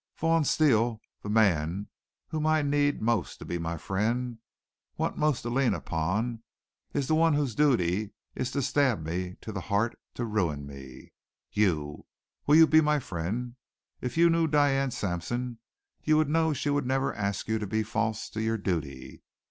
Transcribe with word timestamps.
"Vaughn 0.17 0.43
Steele, 0.43 0.99
the 1.21 1.29
man 1.29 1.87
whom 2.29 2.47
I 2.47 2.63
need 2.63 3.03
most 3.03 3.37
to 3.37 3.45
be 3.45 3.59
my 3.59 3.77
friend 3.77 4.39
want 4.97 5.15
most 5.15 5.43
to 5.43 5.49
lean 5.51 5.75
upon 5.75 6.41
is 6.91 7.05
the 7.05 7.13
one 7.13 7.33
whose 7.35 7.53
duty 7.53 8.09
is 8.33 8.49
to 8.53 8.63
stab 8.63 9.03
me 9.05 9.35
to 9.41 9.51
the 9.51 9.61
heart, 9.61 9.95
to 10.15 10.25
ruin 10.25 10.65
me. 10.65 11.13
You! 11.51 12.07
Will 12.47 12.55
you 12.55 12.65
be 12.65 12.81
my 12.81 12.97
friend? 12.97 13.57
If 14.01 14.17
you 14.17 14.27
knew 14.31 14.47
Diane 14.47 14.89
Sampson 14.89 15.59
you 16.03 16.17
would 16.17 16.29
know 16.29 16.51
she 16.51 16.71
would 16.71 16.87
never 16.87 17.13
ask 17.13 17.47
you 17.47 17.59
to 17.59 17.67
be 17.67 17.83
false 17.83 18.27
to 18.31 18.41
your 18.41 18.57
duty. 18.57 19.21